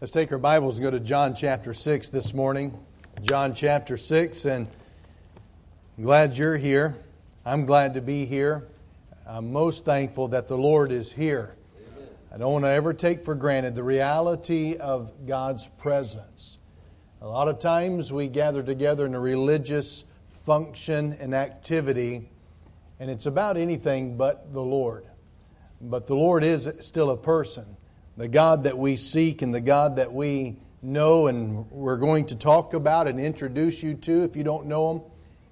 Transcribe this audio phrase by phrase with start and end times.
[0.00, 2.78] Let's take our Bibles and go to John chapter 6 this morning.
[3.20, 4.68] John chapter 6, and
[5.96, 6.94] I'm glad you're here.
[7.44, 8.68] I'm glad to be here.
[9.26, 11.56] I'm most thankful that the Lord is here.
[12.32, 16.58] I don't want to ever take for granted the reality of God's presence.
[17.20, 22.30] A lot of times we gather together in a religious function and activity,
[23.00, 25.06] and it's about anything but the Lord.
[25.80, 27.77] But the Lord is still a person
[28.18, 32.34] the God that we seek and the God that we know and we're going to
[32.34, 35.02] talk about and introduce you to, if you don't know him,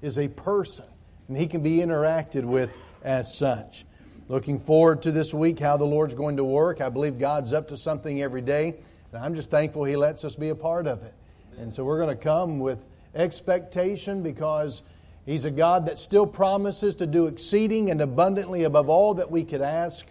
[0.02, 0.84] is a person.
[1.28, 3.86] And he can be interacted with as such.
[4.28, 6.80] Looking forward to this week, how the Lord's going to work.
[6.80, 8.74] I believe God's up to something every day.
[9.12, 11.14] And I'm just thankful He lets us be a part of it.
[11.58, 14.82] And so we're going to come with expectation because
[15.24, 19.44] He's a God that still promises to do exceeding and abundantly above all that we
[19.44, 20.04] could ask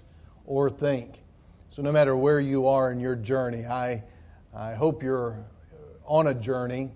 [0.45, 1.19] or think.
[1.75, 4.01] So, no matter where you are in your journey, I,
[4.55, 5.45] I hope you're
[6.05, 6.90] on a journey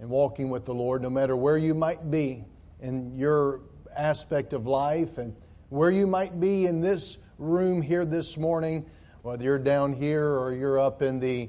[0.00, 2.44] and walking with the Lord, no matter where you might be
[2.80, 3.60] in your
[3.96, 5.36] aspect of life and
[5.68, 8.84] where you might be in this room here this morning,
[9.22, 11.48] whether you're down here or you're up in the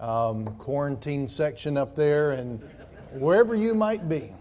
[0.00, 2.60] um, quarantine section up there, and
[3.12, 4.34] wherever you might be,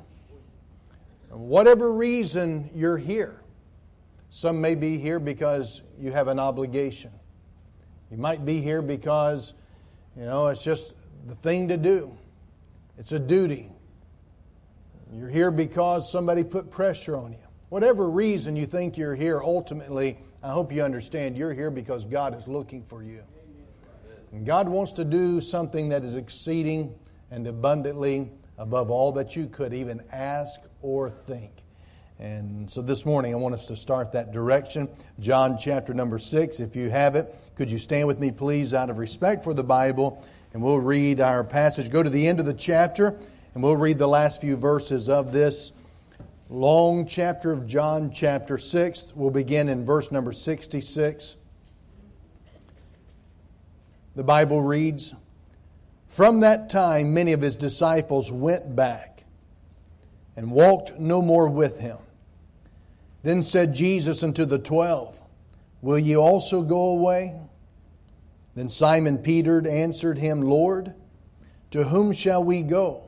[1.30, 3.40] whatever reason you're here.
[4.32, 7.12] Some may be here because you have an obligation.
[8.14, 9.56] You might be here because,
[10.16, 10.94] you know, it's just
[11.26, 12.16] the thing to do,
[13.00, 13.72] it's a duty.
[15.12, 17.40] You're here because somebody put pressure on you.
[17.70, 22.38] Whatever reason you think you're here, ultimately, I hope you understand you're here because God
[22.38, 23.24] is looking for you.
[24.32, 26.94] And God wants to do something that is exceeding
[27.32, 31.64] and abundantly above all that you could even ask or think.
[32.20, 34.88] And so this morning, I want us to start that direction.
[35.20, 38.90] John chapter number six, if you have it, could you stand with me, please, out
[38.90, 40.26] of respect for the Bible?
[40.54, 41.90] And we'll read our passage.
[41.90, 43.16] Go to the end of the chapter,
[43.54, 45.72] and we'll read the last few verses of this
[46.50, 49.14] long chapter of John, chapter 6.
[49.16, 51.36] We'll begin in verse number 66.
[54.16, 55.16] The Bible reads
[56.08, 59.24] From that time, many of his disciples went back
[60.36, 61.98] and walked no more with him.
[63.24, 65.20] Then said Jesus unto the twelve,
[65.84, 67.40] Will ye also go away?
[68.56, 70.94] Then Simon Peter answered him, Lord,
[71.72, 73.04] to whom shall we go?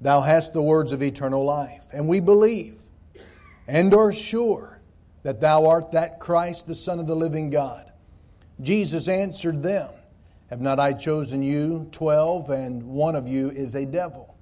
[0.00, 2.82] Thou hast the words of eternal life, and we believe
[3.68, 4.80] and are sure
[5.22, 7.92] that thou art that Christ, the Son of the living God.
[8.60, 9.88] Jesus answered them,
[10.50, 14.36] Have not I chosen you twelve, and one of you is a devil?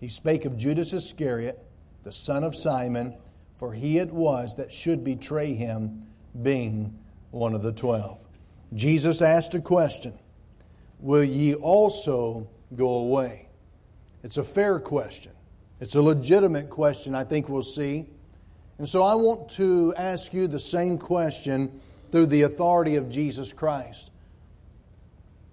[0.00, 1.64] He spake of Judas Iscariot,
[2.02, 3.16] the son of Simon,
[3.56, 6.05] for he it was that should betray him,
[6.42, 6.98] being
[7.30, 8.22] one of the twelve.
[8.74, 10.12] Jesus asked a question
[11.00, 13.48] Will ye also go away?
[14.22, 15.32] It's a fair question.
[15.80, 18.06] It's a legitimate question, I think we'll see.
[18.78, 21.80] And so I want to ask you the same question
[22.10, 24.10] through the authority of Jesus Christ.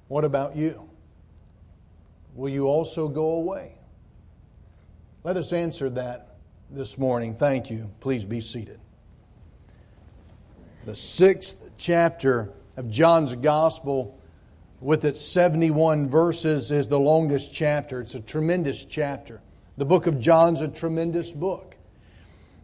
[0.07, 0.89] What about you?
[2.35, 3.75] Will you also go away?
[5.23, 6.37] Let us answer that
[6.69, 7.35] this morning.
[7.35, 7.89] Thank you.
[7.99, 8.79] Please be seated.
[10.85, 14.19] The sixth chapter of John's Gospel,
[14.81, 18.01] with its 71 verses, is the longest chapter.
[18.01, 19.39] It's a tremendous chapter.
[19.77, 21.77] The book of John's a tremendous book.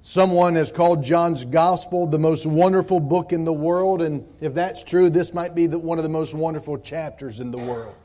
[0.02, 4.84] Someone has called John's Gospel the most wonderful book in the world, and if that's
[4.84, 7.96] true, this might be the, one of the most wonderful chapters in the world.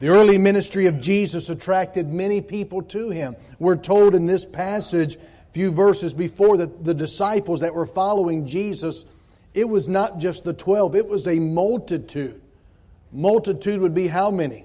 [0.00, 3.36] The early ministry of Jesus attracted many people to him.
[3.60, 8.44] We're told in this passage, a few verses before, that the disciples that were following
[8.44, 9.04] Jesus,
[9.58, 12.40] it was not just the 12, it was a multitude.
[13.10, 14.64] Multitude would be how many?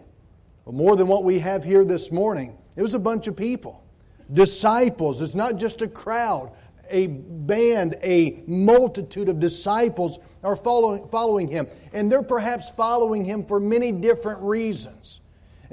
[0.66, 2.56] Well, more than what we have here this morning.
[2.76, 3.84] It was a bunch of people.
[4.32, 6.52] Disciples, it's not just a crowd,
[6.92, 11.67] a band, a multitude of disciples are following, following him.
[11.91, 15.22] And they're perhaps following him for many different reasons.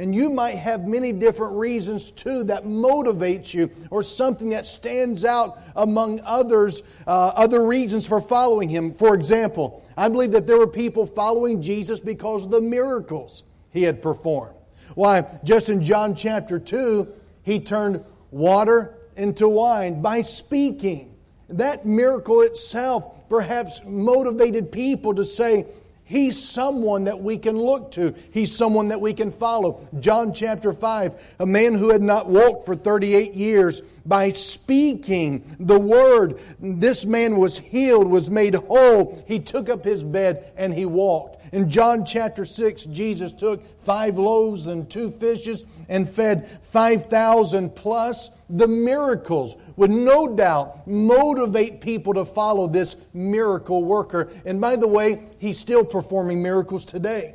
[0.01, 5.27] And you might have many different reasons too that motivates you or something that stands
[5.27, 8.95] out among others, uh, other reasons for following him.
[8.95, 13.43] For example, I believe that there were people following Jesus because of the miracles
[13.73, 14.55] he had performed.
[14.95, 17.07] Why, just in John chapter 2,
[17.43, 21.15] he turned water into wine by speaking.
[21.51, 25.67] That miracle itself perhaps motivated people to say,
[26.11, 28.17] He's someone that we can look to.
[28.33, 29.87] He's someone that we can follow.
[30.01, 35.79] John chapter 5, a man who had not walked for 38 years, by speaking the
[35.79, 39.25] word, this man was healed, was made whole.
[39.29, 41.45] He took up his bed and he walked.
[41.53, 48.31] In John chapter 6, Jesus took five loaves and two fishes and fed 5,000 plus.
[48.49, 54.31] The miracles would no doubt motivate people to follow this miracle worker.
[54.47, 57.35] And by the way, he's still performing miracles today.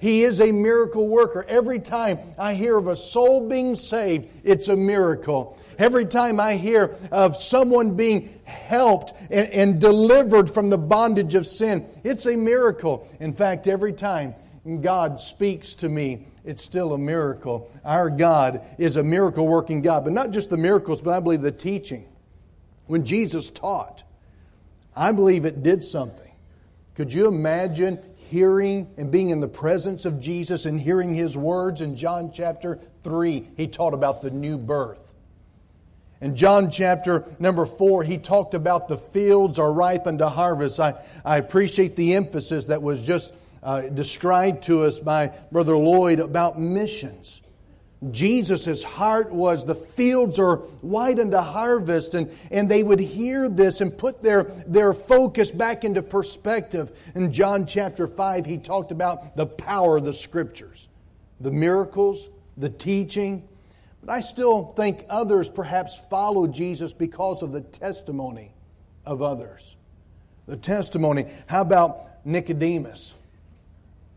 [0.00, 1.44] He is a miracle worker.
[1.48, 5.58] Every time I hear of a soul being saved, it's a miracle.
[5.76, 11.46] Every time I hear of someone being helped and, and, delivered from the bondage of
[11.46, 13.08] sin, it's a miracle.
[13.20, 14.34] In fact, every time
[14.80, 17.70] God speaks to me, it's still a miracle.
[17.84, 21.42] Our God is a miracle working God, but not just the miracles, but I believe
[21.42, 22.08] the teaching.
[22.86, 24.02] When Jesus taught,
[24.96, 26.32] I believe it did something.
[26.94, 31.82] Could you imagine hearing and being in the presence of Jesus and hearing his words
[31.82, 33.46] in John chapter 3?
[33.54, 35.12] He taught about the new birth.
[36.22, 40.80] In John chapter number four, he talked about the fields are ripe unto harvest.
[40.80, 40.94] I,
[41.26, 46.58] I appreciate the emphasis that was just uh, described to us by Brother Lloyd about
[46.58, 47.42] missions.
[48.12, 53.80] Jesus' heart was the fields are white unto harvest, and, and they would hear this
[53.80, 56.92] and put their, their focus back into perspective.
[57.16, 60.88] In John chapter 5, he talked about the power of the scriptures,
[61.40, 63.48] the miracles, the teaching.
[64.04, 68.52] But I still think others perhaps follow Jesus because of the testimony
[69.04, 69.74] of others.
[70.46, 71.26] The testimony.
[71.46, 73.16] How about Nicodemus?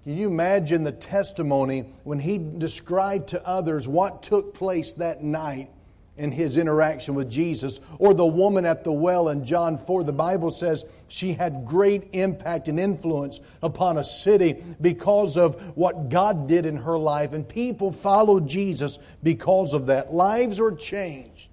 [0.03, 5.69] Can you imagine the testimony when he described to others what took place that night
[6.17, 7.79] in his interaction with Jesus?
[7.99, 12.09] Or the woman at the well in John 4, the Bible says she had great
[12.13, 17.33] impact and influence upon a city because of what God did in her life.
[17.33, 20.11] And people followed Jesus because of that.
[20.11, 21.49] Lives were changed.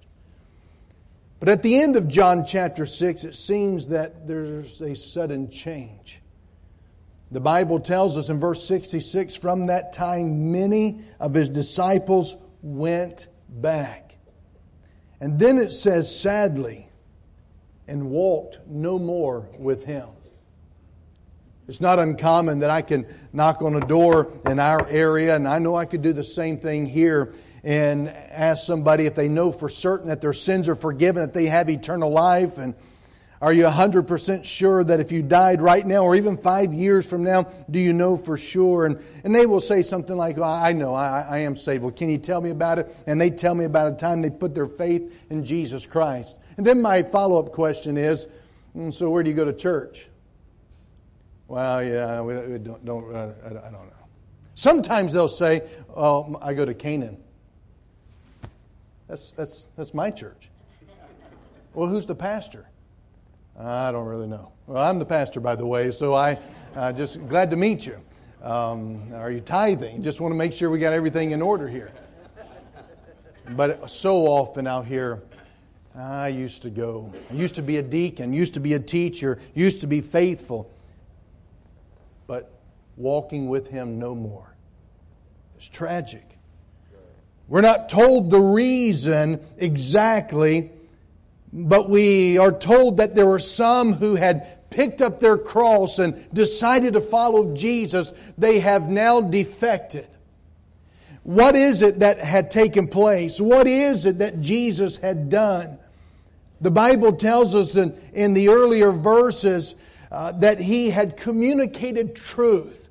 [1.39, 6.21] But at the end of John chapter 6, it seems that there's a sudden change.
[7.31, 13.27] The Bible tells us in verse 66 from that time, many of his disciples went
[13.47, 14.17] back.
[15.21, 16.89] And then it says, sadly,
[17.87, 20.07] and walked no more with him.
[21.67, 25.59] It's not uncommon that I can knock on a door in our area, and I
[25.59, 27.33] know I could do the same thing here
[27.63, 31.45] and ask somebody if they know for certain that their sins are forgiven, that they
[31.45, 32.73] have eternal life, and
[33.41, 37.23] are you 100% sure that if you died right now or even five years from
[37.23, 38.85] now, do you know for sure?
[38.85, 41.83] And, and they will say something like, well, I know, I, I am saved.
[41.83, 42.93] Well, can you tell me about it?
[43.07, 46.35] And they tell me about a time they put their faith in Jesus Christ.
[46.57, 48.27] And then my follow up question is,
[48.75, 50.09] mm, so where do you go to church?
[51.47, 53.93] Well, yeah, we, don't, don't uh, I don't know.
[54.55, 55.61] Sometimes they'll say,
[55.95, 57.17] oh, I go to Canaan.
[59.07, 60.49] That's, that's, that's my church.
[61.73, 62.68] Well, who's the pastor?
[63.59, 64.53] I don't really know.
[64.67, 66.39] Well, I'm the pastor, by the way, so I
[66.75, 67.99] uh, just glad to meet you.
[68.41, 70.01] Um, are you tithing?
[70.01, 71.91] Just want to make sure we got everything in order here.
[73.49, 75.23] But so often out here,
[75.93, 77.11] I used to go.
[77.29, 80.71] I used to be a deacon, used to be a teacher, used to be faithful.
[82.27, 82.53] But
[82.95, 84.55] walking with him no more.
[85.57, 86.37] It's tragic.
[87.49, 90.71] We're not told the reason exactly
[91.51, 96.31] but we are told that there were some who had picked up their cross and
[96.33, 98.13] decided to follow Jesus.
[98.37, 100.07] They have now defected.
[101.23, 103.39] What is it that had taken place?
[103.39, 105.77] What is it that Jesus had done?
[106.61, 109.75] The Bible tells us in, in the earlier verses
[110.11, 112.89] uh, that he had communicated truth.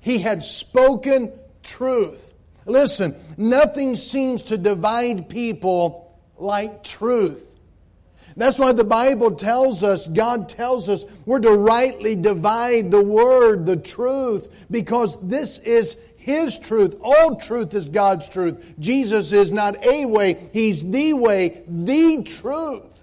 [0.00, 2.32] He had spoken truth.
[2.64, 7.47] Listen, nothing seems to divide people like truth.
[8.38, 13.66] That's why the Bible tells us, God tells us, we're to rightly divide the word,
[13.66, 16.96] the truth, because this is His truth.
[17.02, 18.74] All truth is God's truth.
[18.78, 23.02] Jesus is not a way, He's the way, the truth.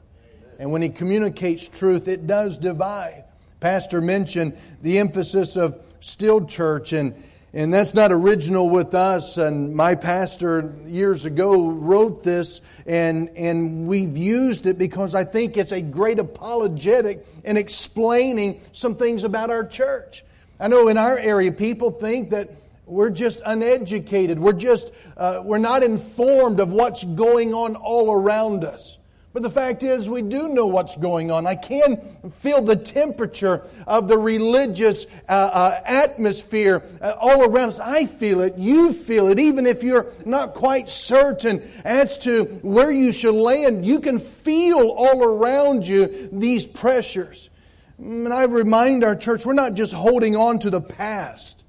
[0.57, 3.25] And when He communicates truth, it does divide.
[3.59, 7.13] Pastor mentioned the emphasis of still church and
[7.55, 9.37] and that's not original with us.
[9.37, 15.55] And my pastor years ago wrote this, and, and we've used it because I think
[15.55, 20.25] it's a great apologetic in explaining some things about our church.
[20.59, 22.49] I know in our area, people think that
[22.85, 24.37] we're just uneducated.
[24.37, 28.99] We're just, uh, we're not informed of what's going on all around us.
[29.35, 31.45] But the fact is, we do know what's going on.
[31.45, 31.97] I can
[32.39, 37.79] feel the temperature of the religious uh, uh, atmosphere uh, all around us.
[37.81, 38.57] I feel it.
[38.57, 39.37] You feel it.
[39.37, 44.79] Even if you're not quite certain as to where you should land, you can feel
[44.79, 47.49] all around you these pressures.
[47.97, 51.65] And I remind our church, we're not just holding on to the past.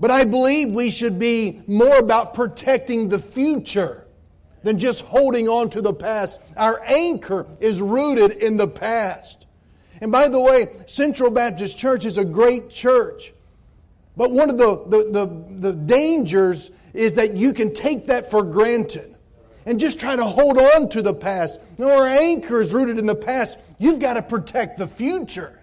[0.00, 4.05] But I believe we should be more about protecting the future
[4.66, 6.40] than just holding on to the past.
[6.56, 9.46] Our anchor is rooted in the past.
[10.00, 13.32] And by the way, Central Baptist Church is a great church.
[14.16, 18.42] But one of the, the, the, the dangers is that you can take that for
[18.42, 19.14] granted
[19.66, 21.60] and just try to hold on to the past.
[21.78, 23.60] No, our anchor is rooted in the past.
[23.78, 25.62] You've got to protect the future.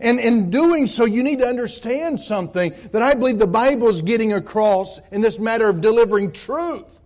[0.00, 4.02] And in doing so, you need to understand something that I believe the Bible is
[4.02, 7.00] getting across in this matter of delivering truth.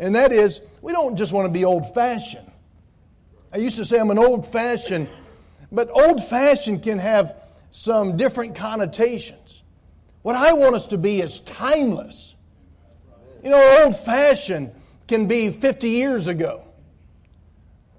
[0.00, 2.50] And that is, we don't just want to be old fashioned.
[3.52, 5.08] I used to say I'm an old fashioned,
[5.70, 7.36] but old fashioned can have
[7.70, 9.62] some different connotations.
[10.22, 12.34] What I want us to be is timeless.
[13.44, 14.72] You know, old fashioned
[15.06, 16.62] can be 50 years ago.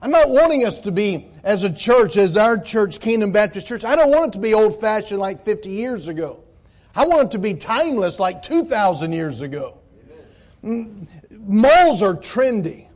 [0.01, 3.85] I'm not wanting us to be, as a church, as our church, Kingdom Baptist Church,
[3.85, 6.43] I don't want it to be old fashioned like 50 years ago.
[6.95, 9.80] I want it to be timeless like 2,000 years ago.
[10.63, 12.87] Malls are trendy.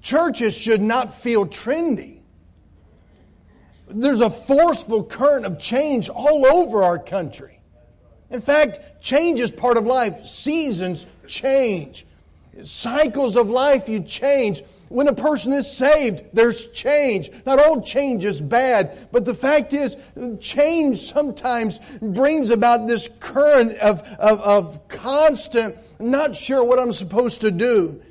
[0.00, 2.20] Churches should not feel trendy.
[3.88, 7.60] There's a forceful current of change all over our country.
[8.30, 10.24] In fact, change is part of life.
[10.24, 12.06] Seasons change.
[12.62, 14.62] Cycles of life you change.
[14.88, 17.30] When a person is saved, there's change.
[17.46, 19.96] Not all change is bad, but the fact is,
[20.40, 27.42] change sometimes brings about this current of, of, of constant, not sure what I'm supposed
[27.42, 28.02] to do.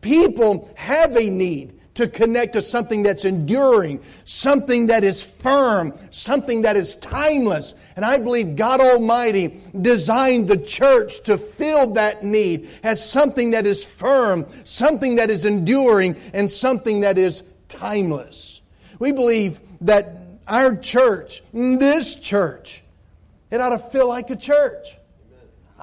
[0.00, 6.62] People have a need to connect to something that's enduring, something that is firm, something
[6.62, 7.74] that is timeless.
[7.96, 13.66] And I believe God Almighty designed the church to fill that need as something that
[13.66, 18.62] is firm, something that is enduring, and something that is timeless.
[18.98, 20.16] We believe that
[20.48, 22.82] our church, this church,
[23.50, 24.96] it ought to feel like a church.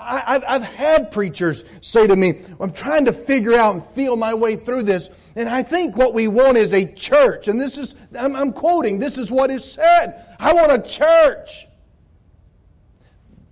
[0.02, 4.34] I, have had preachers say to me, I'm trying to figure out and feel my
[4.34, 5.10] way through this.
[5.36, 7.48] And I think what we want is a church.
[7.48, 10.26] And this is, I'm, I'm quoting, this is what is said.
[10.40, 11.68] I want a church.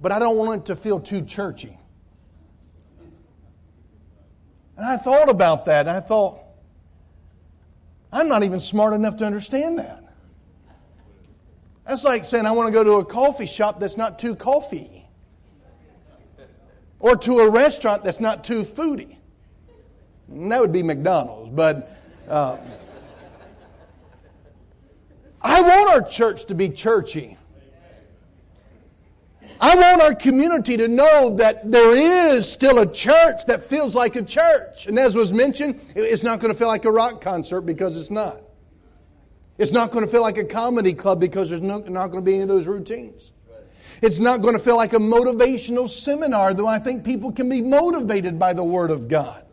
[0.02, 1.78] But I don't want it to feel too churchy.
[4.78, 6.40] And I thought about that, and I thought,
[8.12, 10.04] I'm not even smart enough to understand that.
[11.86, 14.97] That's like saying I want to go to a coffee shop that's not too coffee,
[17.00, 19.18] or to a restaurant that's not too foodie.
[20.30, 21.50] And that would be McDonald's.
[21.50, 22.58] But uh,
[25.42, 27.38] I want our church to be churchy.
[29.60, 34.16] I want our community to know that there is still a church that feels like
[34.16, 34.86] a church.
[34.86, 38.12] And as was mentioned, it's not going to feel like a rock concert because it's
[38.12, 38.42] not.
[39.58, 42.26] It's not going to feel like a comedy club because there's no, not going to
[42.26, 43.32] be any of those routines.
[44.02, 47.62] It's not going to feel like a motivational seminar, though I think people can be
[47.62, 49.44] motivated by the Word of God.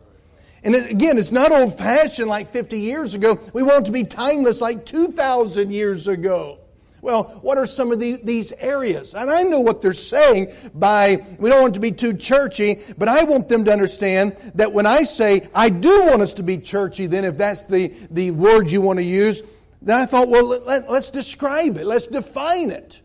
[0.63, 3.39] And again, it's not old fashioned like 50 years ago.
[3.53, 6.59] We want to be timeless like 2,000 years ago.
[7.05, 9.13] Well, what are some of the, these areas?
[9.13, 13.07] And I know what they're saying by, we don't want to be too churchy, but
[13.07, 16.57] I want them to understand that when I say, I do want us to be
[16.57, 19.43] churchy, then if that's the, the word you want to use,
[19.83, 21.85] then I thought, well, let, us describe it.
[21.85, 23.01] Let's define it.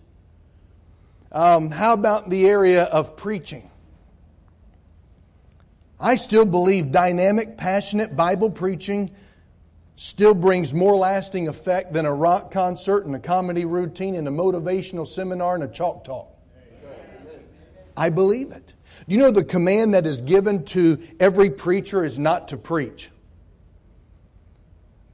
[1.33, 3.71] Um, how about the area of preaching?
[6.01, 9.11] I still believe dynamic, passionate Bible preaching
[9.97, 14.31] still brings more lasting effect than a rock concert and a comedy routine and a
[14.31, 16.29] motivational seminar and a chalk talk.
[17.97, 18.73] I believe it.
[19.07, 23.11] Do you know the command that is given to every preacher is not to preach?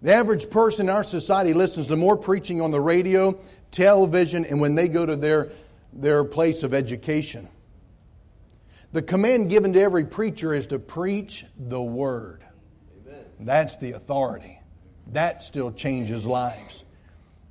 [0.02, 3.40] The average person in our society listens to more preaching on the radio,
[3.73, 5.49] television, and when they go to their,
[5.93, 7.49] their place of education.
[8.93, 12.45] The command given to every preacher is to preach the word.
[13.07, 13.25] Amen.
[13.40, 14.61] That's the authority.
[15.09, 16.85] That still changes lives.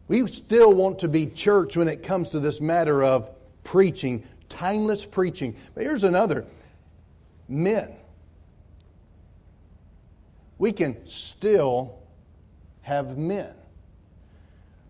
[0.08, 3.30] We still want to be church when it comes to this matter of
[3.64, 5.56] preaching, timeless preaching.
[5.74, 6.46] But here's another
[7.48, 7.94] men.
[10.58, 12.00] We can still
[12.82, 13.54] have men.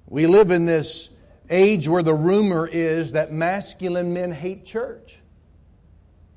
[0.08, 1.10] We live in this
[1.50, 5.20] age where the rumor is that masculine men hate church.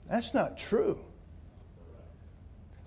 [0.09, 0.99] That's not true.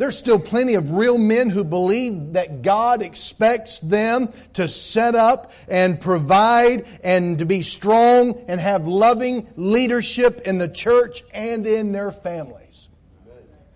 [0.02, 5.52] There's still plenty of real men who believe that God expects them to set up
[5.68, 11.92] and provide and to be strong and have loving leadership in the church and in
[11.92, 12.90] their families.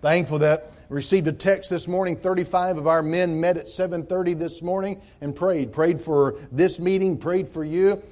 [0.02, 4.62] Thankful that received a text this morning 35 of our men met at 7:30 this
[4.62, 8.02] morning and prayed prayed for this meeting prayed for you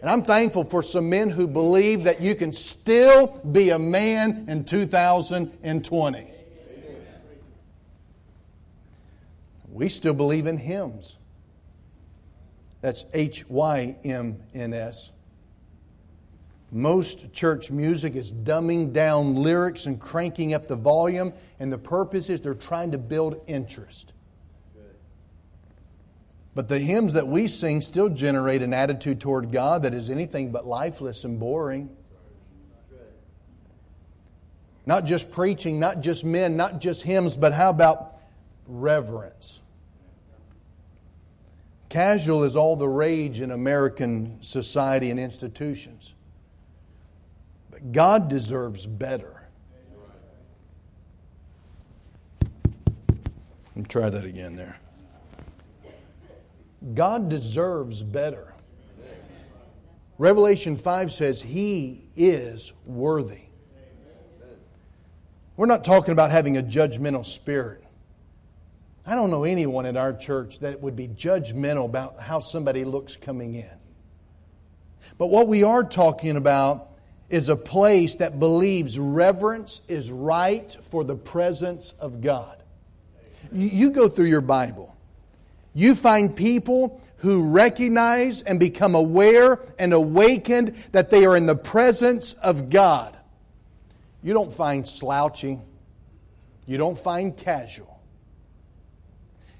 [0.00, 4.46] and I'm thankful for some men who believe that you can still be a man
[4.48, 6.30] in 2020
[9.80, 11.16] we still believe in hymns.
[12.82, 15.12] That's H Y M N S.
[16.70, 22.28] Most church music is dumbing down lyrics and cranking up the volume, and the purpose
[22.28, 24.12] is they're trying to build interest.
[26.60, 30.52] But the hymns that we sing still generate an attitude toward God that is anything
[30.52, 31.88] but lifeless and boring.
[34.84, 38.18] Not just preaching, not just men, not just hymns, but how about
[38.66, 39.62] reverence?
[41.88, 46.12] Casual is all the rage in American society and institutions.
[47.70, 49.44] But God deserves better.
[52.38, 54.79] Let me try that again there.
[56.94, 58.54] God deserves better.
[60.18, 63.40] Revelation 5 says he is worthy.
[65.56, 67.84] We're not talking about having a judgmental spirit.
[69.06, 73.16] I don't know anyone in our church that would be judgmental about how somebody looks
[73.16, 73.70] coming in.
[75.18, 76.90] But what we are talking about
[77.28, 82.62] is a place that believes reverence is right for the presence of God.
[83.52, 84.96] You go through your Bible,
[85.74, 91.56] you find people who recognize and become aware and awakened that they are in the
[91.56, 93.16] presence of God.
[94.22, 95.62] You don't find slouching,
[96.66, 98.00] you don't find casual.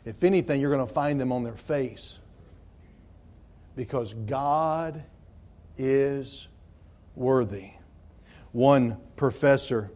[0.05, 2.19] If anything, you're going to find them on their face
[3.77, 5.05] because God
[5.77, 6.49] is
[7.15, 7.71] worthy.
[8.53, 9.91] One professor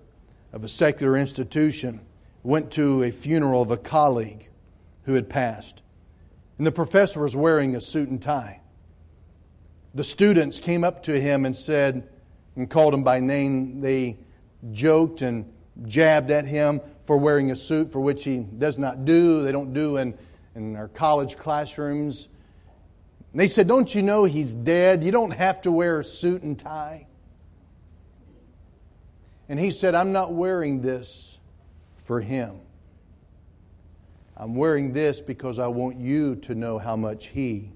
[0.52, 2.00] of a secular institution
[2.42, 4.50] went to a funeral of a colleague
[5.04, 5.82] who had passed.
[6.58, 8.60] And the professor was wearing a suit and tie.
[9.94, 12.08] The students came up to him and said,
[12.56, 13.80] and called him by name.
[13.80, 14.18] They
[14.72, 15.52] joked and
[15.84, 19.42] jabbed at him for wearing a suit for which he does not do.
[19.42, 20.16] They don't do in,
[20.54, 22.28] in our college classrooms.
[23.32, 25.02] And they said, Don't you know he's dead?
[25.02, 27.06] You don't have to wear a suit and tie.
[29.48, 31.38] And he said, I'm not wearing this
[31.96, 32.60] for him.
[34.36, 37.70] I'm wearing this because I want you to know how much he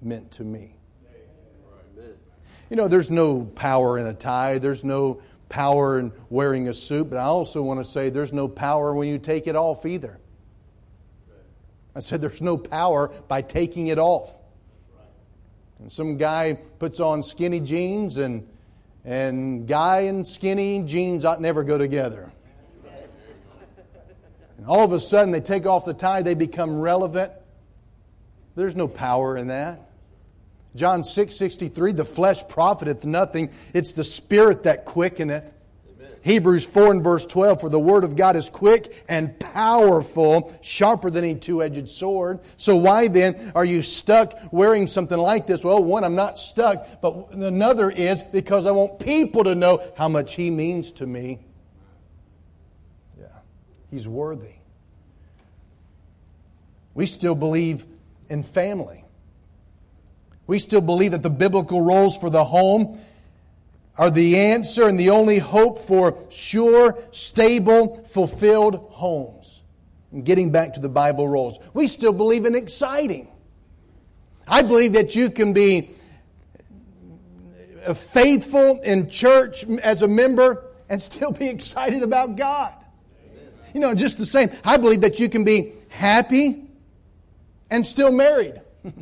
[0.00, 0.76] meant to me.
[2.70, 7.10] You know, there's no power in a tie, there's no power in wearing a suit,
[7.10, 10.18] but I also want to say there's no power when you take it off either.
[11.94, 14.36] I said there's no power by taking it off.
[15.78, 18.48] And some guy puts on skinny jeans and
[19.04, 22.32] and guy and skinny jeans ought never go together.
[24.64, 27.32] And all of a sudden they take off the tie, they become relevant.
[28.56, 29.90] There's no power in that.
[30.74, 35.44] John 6 63, the flesh profiteth nothing, it's the spirit that quickeneth.
[36.22, 41.10] Hebrews 4 and verse 12, for the word of God is quick and powerful, sharper
[41.10, 42.40] than any two edged sword.
[42.56, 45.62] So why then are you stuck wearing something like this?
[45.62, 50.08] Well, one, I'm not stuck, but another is because I want people to know how
[50.08, 51.40] much He means to me.
[53.94, 54.54] He's worthy.
[56.94, 57.86] We still believe
[58.28, 59.04] in family.
[60.48, 62.98] We still believe that the biblical roles for the home
[63.96, 69.62] are the answer and the only hope for sure, stable, fulfilled homes.
[70.10, 73.28] And getting back to the Bible roles, we still believe in exciting.
[74.48, 75.90] I believe that you can be
[77.94, 82.74] faithful in church as a member and still be excited about God.
[83.74, 84.50] You know, just the same.
[84.64, 86.62] I believe that you can be happy
[87.70, 88.60] and still married.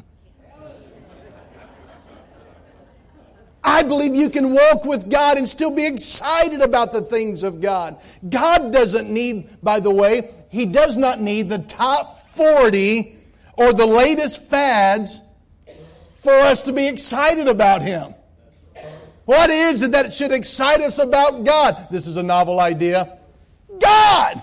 [3.65, 7.61] I believe you can walk with God and still be excited about the things of
[7.61, 8.01] God.
[8.29, 13.19] God doesn't need, by the way, He does not need the top 40
[13.59, 15.21] or the latest fads
[16.15, 18.15] for us to be excited about Him.
[19.27, 21.89] What is it that should excite us about God?
[21.91, 23.19] This is a novel idea.
[23.93, 24.43] God!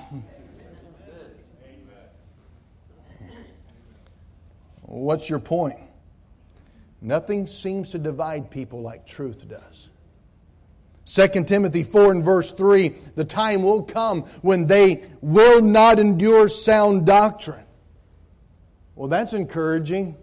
[4.82, 5.80] What's your point?
[7.02, 9.90] Nothing seems to divide people like truth does.
[11.06, 16.48] 2 Timothy 4 and verse 3 the time will come when they will not endure
[16.48, 17.66] sound doctrine.
[18.96, 20.16] Well, that's encouraging.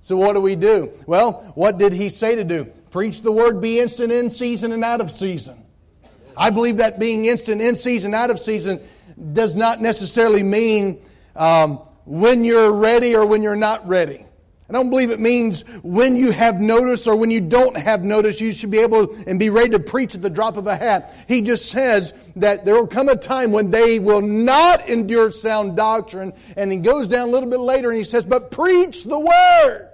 [0.00, 0.92] So, what do we do?
[1.06, 2.64] Well, what did he say to do?
[2.90, 5.61] Preach the word, be instant in season and out of season.
[6.36, 8.80] I believe that being instant in season, out of season,
[9.32, 11.02] does not necessarily mean
[11.36, 14.26] um, when you're ready or when you're not ready.
[14.68, 18.40] I don't believe it means when you have notice or when you don't have notice,
[18.40, 21.14] you should be able and be ready to preach at the drop of a hat.
[21.28, 25.76] He just says that there will come a time when they will not endure sound
[25.76, 26.32] doctrine.
[26.56, 29.90] And he goes down a little bit later and he says, but preach the word.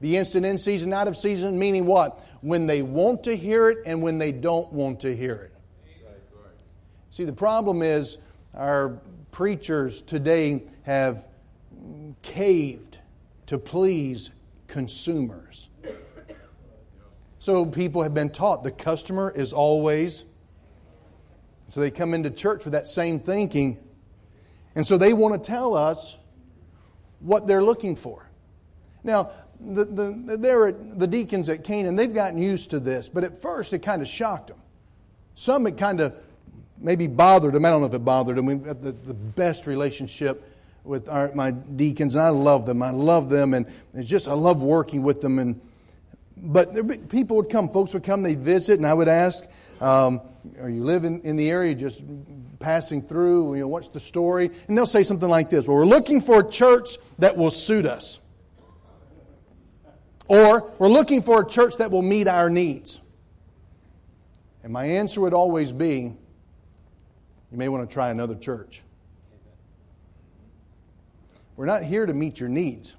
[0.00, 2.20] Be instant in season, out of season, meaning what?
[2.42, 5.52] When they want to hear it and when they don't want to hear it.
[7.10, 8.18] See, the problem is
[8.54, 9.00] our
[9.30, 11.26] preachers today have
[12.22, 12.98] caved
[13.46, 14.30] to please
[14.66, 15.68] consumers.
[17.38, 20.24] So people have been taught the customer is always.
[21.70, 23.78] So they come into church with that same thinking.
[24.74, 26.16] And so they want to tell us
[27.20, 28.28] what they're looking for.
[29.04, 29.32] Now,
[29.64, 33.72] the, the, they're the deacons at Canaan, they've gotten used to this, but at first
[33.72, 34.58] it kind of shocked them.
[35.34, 36.14] Some it kind of
[36.78, 37.64] maybe bothered them.
[37.64, 38.46] I don't know if it bothered them.
[38.46, 40.48] We've got the, the best relationship
[40.84, 42.82] with our, my deacons, and I love them.
[42.82, 45.38] I love them, and it's just I love working with them.
[45.38, 45.60] And
[46.36, 49.44] but people would come, folks would come, they'd visit, and I would ask,
[49.80, 50.20] um,
[50.60, 52.02] "Are you living in the area, just
[52.58, 53.54] passing through?
[53.54, 56.40] You know, what's the story?" And they'll say something like this: "Well, we're looking for
[56.40, 58.20] a church that will suit us."
[60.32, 63.02] Or, we're looking for a church that will meet our needs.
[64.64, 66.14] And my answer would always be
[67.50, 68.82] you may want to try another church.
[71.54, 72.96] We're not here to meet your needs.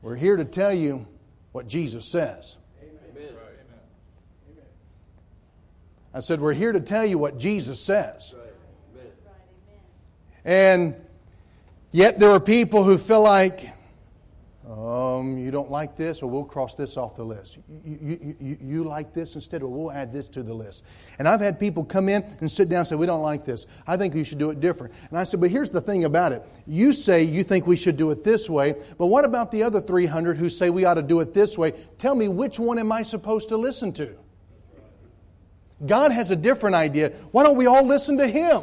[0.00, 1.06] We're here to tell you
[1.52, 2.56] what Jesus says.
[2.82, 3.34] Amen.
[6.14, 8.34] I said, We're here to tell you what Jesus says.
[10.46, 10.94] And
[11.92, 13.68] yet, there are people who feel like
[14.66, 17.58] um, you don't like this, or we'll cross this off the list.
[17.84, 20.84] You, you, you, you, like this instead, or we'll add this to the list.
[21.18, 23.66] And I've had people come in and sit down and say, We don't like this.
[23.86, 24.94] I think you should do it different.
[25.10, 26.42] And I said, But here's the thing about it.
[26.66, 29.82] You say you think we should do it this way, but what about the other
[29.82, 31.72] 300 who say we ought to do it this way?
[31.98, 34.16] Tell me, which one am I supposed to listen to?
[35.84, 37.10] God has a different idea.
[37.32, 38.62] Why don't we all listen to Him?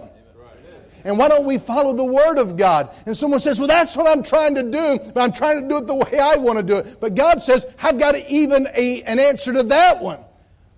[1.04, 2.94] And why don't we follow the Word of God?
[3.06, 5.78] And someone says, Well, that's what I'm trying to do, but I'm trying to do
[5.78, 7.00] it the way I want to do it.
[7.00, 10.20] But God says, I've got even a, an answer to that one.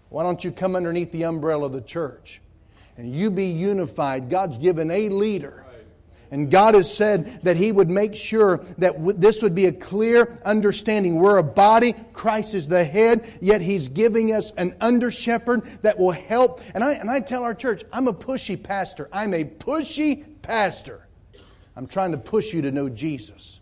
[0.10, 2.42] Why don't you come underneath the umbrella of the church
[2.98, 4.30] and you be unified?
[4.30, 5.63] God's given a leader
[6.34, 10.40] and God has said that He would make sure that this would be a clear
[10.44, 11.18] understanding.
[11.18, 16.00] We're a body, Christ is the head, yet He's giving us an under shepherd that
[16.00, 16.60] will help.
[16.74, 19.10] And I, and I tell our church, I'm a pushy pastor.
[19.14, 21.08] I'm a pushy pastor.
[21.76, 23.60] I'm trying to push you to know Jesus.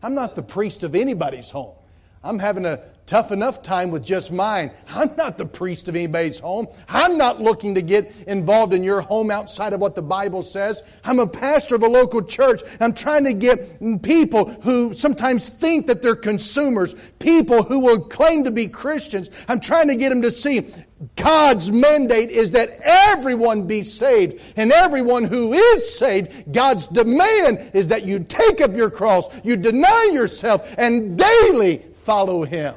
[0.00, 1.74] I'm not the priest of anybody's home.
[2.22, 4.70] I'm having a tough enough time with just mine.
[4.88, 6.68] I'm not the priest of anybody's home.
[6.88, 10.82] I'm not looking to get involved in your home outside of what the Bible says.
[11.04, 12.62] I'm a pastor of a local church.
[12.80, 18.44] I'm trying to get people who sometimes think that they're consumers, people who will claim
[18.44, 19.30] to be Christians.
[19.48, 20.70] I'm trying to get them to see
[21.16, 24.40] God's mandate is that everyone be saved.
[24.56, 29.56] And everyone who is saved, God's demand is that you take up your cross, you
[29.56, 32.74] deny yourself, and daily follow Him.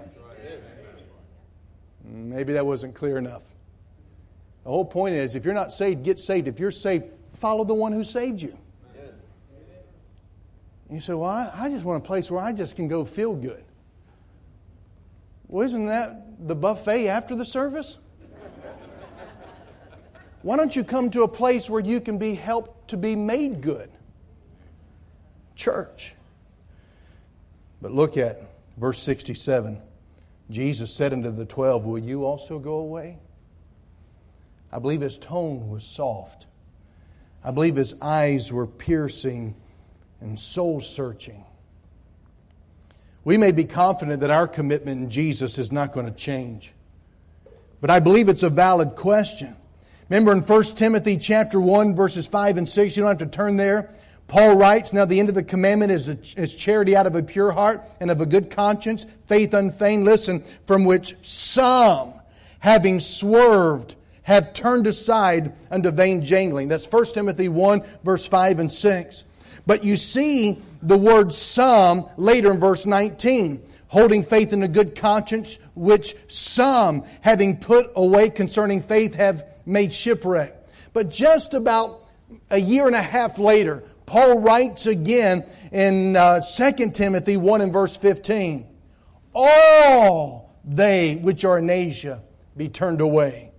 [2.36, 3.44] Maybe that wasn't clear enough.
[4.66, 6.50] The whole point is if you're not saved, get saved.
[6.50, 8.58] If you're saved, follow the one who saved you.
[10.92, 13.34] You say, Well, I, I just want a place where I just can go feel
[13.34, 13.64] good.
[15.48, 18.00] Well, isn't that the buffet after the service?
[20.42, 23.62] Why don't you come to a place where you can be helped to be made
[23.62, 23.90] good?
[25.56, 26.16] Church.
[27.82, 28.42] But look at
[28.76, 29.82] verse 67.
[30.50, 33.18] Jesus said unto the twelve, Will you also go away?
[34.72, 36.48] I believe his tone was soft.
[37.44, 39.56] I believe his eyes were piercing
[40.20, 41.44] and soul searching.
[43.24, 46.74] We may be confident that our commitment in Jesus is not going to change.
[47.82, 49.56] But I believe it's a valid question.
[50.10, 53.58] Remember in 1 Timothy chapter 1 verses 5 and 6, you don't have to turn
[53.58, 53.92] there.
[54.28, 57.24] Paul writes, Now the end of the commandment is, a, is charity out of a
[57.24, 62.14] pure heart and of a good conscience, faith unfeigned, listen, from which some,
[62.60, 66.68] having swerved, have turned aside unto vain jangling.
[66.68, 69.26] That's 1 Timothy 1, verse 5 and 6.
[69.68, 73.62] But you see the word some later in verse 19.
[73.88, 79.94] holding faith in a good conscience, which some, having put away concerning faith, have made
[79.94, 80.54] shipwreck.
[80.92, 82.04] But just about
[82.50, 87.74] a year and a half later, Paul writes again in uh, 2 Timothy 1 and
[87.74, 88.68] verse 15
[89.34, 92.22] All they which are in Asia
[92.56, 93.52] be turned away.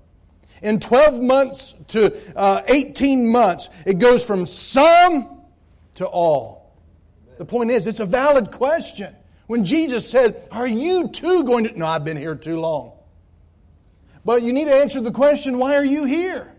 [0.62, 5.42] In 12 months to uh, 18 months, it goes from some
[5.96, 6.74] to all.
[7.38, 9.14] The point is, it's a valid question.
[9.46, 11.78] When Jesus said, Are you too going to.
[11.78, 12.92] No, I've been here too long.
[14.24, 16.55] But you need to answer the question why are you here?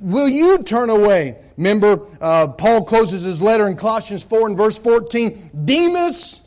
[0.00, 1.36] Will you turn away?
[1.56, 6.40] Remember, uh, Paul closes his letter in Colossians 4 and verse 14 Demas,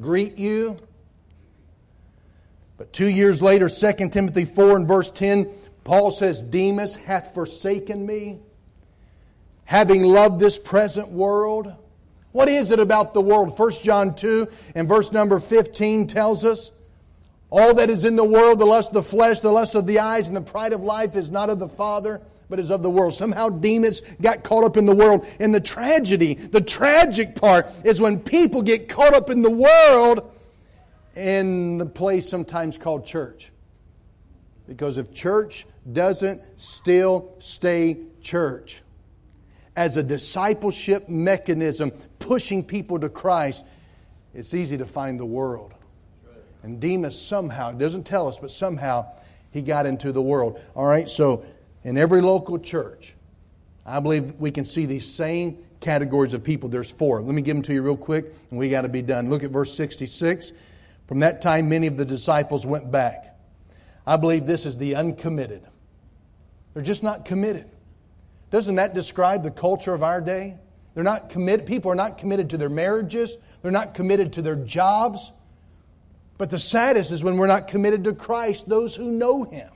[0.00, 0.78] greet you.
[2.78, 5.50] But two years later, 2 Timothy 4 and verse 10,
[5.84, 8.40] Paul says, Demas hath forsaken me,
[9.64, 11.74] having loved this present world.
[12.32, 13.58] What is it about the world?
[13.58, 16.70] 1 John 2 and verse number 15 tells us,
[17.50, 20.00] All that is in the world, the lust of the flesh, the lust of the
[20.00, 22.90] eyes, and the pride of life is not of the Father, but is of the
[22.90, 23.14] world.
[23.14, 25.26] Somehow Demas got caught up in the world.
[25.40, 30.32] And the tragedy, the tragic part, is when people get caught up in the world
[31.14, 33.50] in the place sometimes called church.
[34.68, 38.82] Because if church doesn't still stay church
[39.76, 43.64] as a discipleship mechanism pushing people to Christ,
[44.34, 45.72] it's easy to find the world.
[46.62, 49.06] And Demas somehow, doesn't tell us, but somehow
[49.52, 50.60] he got into the world.
[50.74, 51.44] All right, so
[51.86, 53.14] in every local church,
[53.86, 56.68] I believe we can see these same categories of people.
[56.68, 57.22] There's four.
[57.22, 59.30] Let me give them to you real quick, and we got to be done.
[59.30, 60.52] Look at verse 66.
[61.06, 63.38] From that time, many of the disciples went back.
[64.04, 65.62] I believe this is the uncommitted.
[66.74, 67.70] They're just not committed.
[68.50, 70.56] Doesn't that describe the culture of our day?
[70.94, 71.66] They're not committed.
[71.66, 73.36] People are not committed to their marriages.
[73.62, 75.30] They're not committed to their jobs.
[76.36, 79.70] But the saddest is when we're not committed to Christ, those who know Him.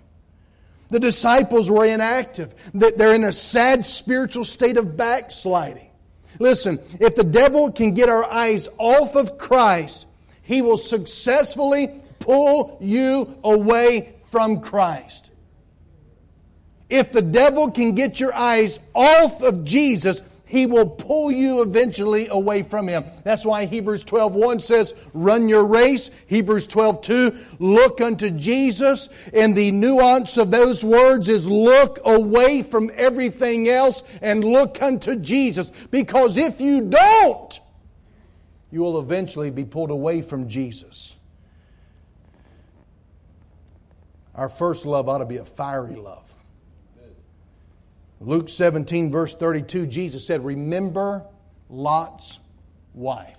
[0.90, 2.54] The disciples were inactive.
[2.74, 5.88] They're in a sad spiritual state of backsliding.
[6.38, 10.06] Listen, if the devil can get our eyes off of Christ,
[10.42, 15.30] he will successfully pull you away from Christ.
[16.88, 22.26] If the devil can get your eyes off of Jesus, he will pull you eventually
[22.26, 23.04] away from him.
[23.22, 29.70] That's why Hebrews 12:1 says, "Run your race." Hebrews 12:2, "Look unto Jesus." And the
[29.70, 35.70] nuance of those words is look away from everything else and look unto Jesus.
[35.92, 37.60] Because if you don't,
[38.72, 41.14] you will eventually be pulled away from Jesus.
[44.34, 46.26] Our first love ought to be a fiery love.
[48.20, 51.24] Luke 17, verse 32, Jesus said, Remember
[51.70, 52.38] Lot's
[52.92, 53.36] wife.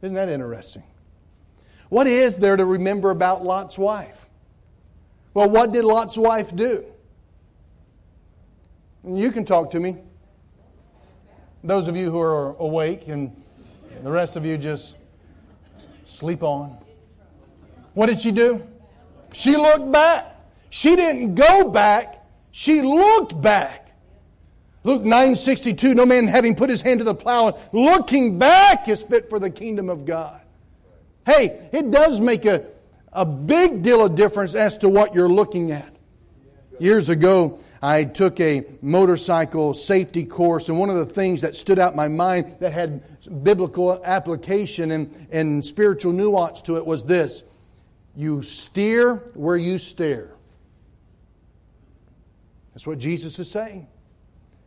[0.00, 0.84] Isn't that interesting?
[1.88, 4.26] What is there to remember about Lot's wife?
[5.34, 6.84] Well, what did Lot's wife do?
[9.04, 9.96] You can talk to me.
[11.64, 13.34] Those of you who are awake and
[14.02, 14.96] the rest of you just
[16.04, 16.76] sleep on.
[17.94, 18.64] What did she do?
[19.32, 20.36] She looked back.
[20.70, 22.17] She didn't go back,
[22.50, 23.92] she looked back.
[24.84, 29.02] Luke 9:62 No man having put his hand to the plow and looking back is
[29.02, 30.40] fit for the kingdom of God.
[31.26, 32.64] Hey, it does make a,
[33.12, 35.94] a big deal of difference as to what you're looking at.
[36.78, 41.78] Years ago, I took a motorcycle safety course, and one of the things that stood
[41.78, 43.02] out in my mind that had
[43.44, 47.44] biblical application and, and spiritual nuance to it was this
[48.16, 50.30] you steer where you stare.
[52.78, 53.88] That's what Jesus is saying.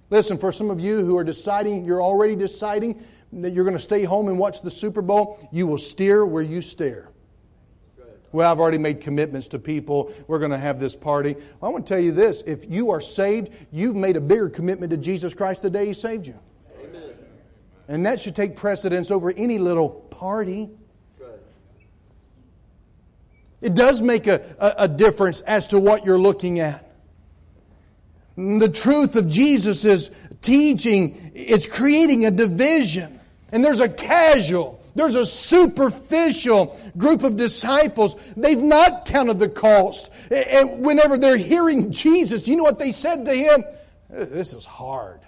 [0.10, 3.82] Listen, for some of you who are deciding, you're already deciding that you're going to
[3.82, 7.08] stay home and watch the Super Bowl, you will steer where you stare.
[8.34, 10.14] Well, I've already made commitments to people.
[10.28, 11.36] We're going to have this party.
[11.36, 14.50] Well, I want to tell you this if you are saved, you've made a bigger
[14.50, 16.38] commitment to Jesus Christ the day He saved you.
[16.84, 17.14] Amen.
[17.88, 20.70] And that should take precedence over any little party.
[23.62, 26.91] It does make a, a, a difference as to what you're looking at.
[28.60, 30.10] The truth of Jesus
[30.42, 33.20] teaching, it's creating a division.
[33.52, 38.16] And there's a casual, there's a superficial group of disciples.
[38.36, 40.12] They've not counted the cost.
[40.32, 43.64] And whenever they're hearing Jesus, you know what they said to him?
[44.12, 45.22] Uh, this is hard.